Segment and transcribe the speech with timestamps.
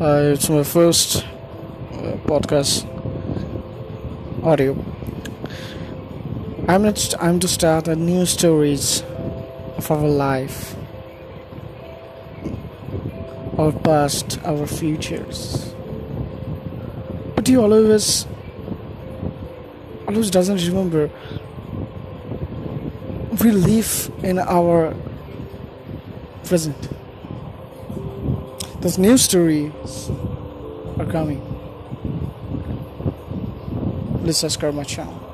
[0.00, 1.26] Uh, it's my first
[1.92, 2.86] uh, podcast
[4.42, 4.72] audio.
[6.66, 9.02] I'm not, I'm to start a new stories
[9.76, 10.74] of our life,
[13.58, 15.74] our past, our futures.
[17.34, 18.24] But you always,
[20.08, 21.10] always doesn't remember.
[23.44, 24.94] We live in our
[26.44, 26.88] present.
[28.80, 30.10] Those new stories
[30.98, 31.42] are coming.
[34.22, 35.29] Please subscribe my channel.